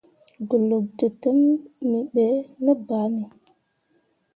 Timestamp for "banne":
2.87-3.25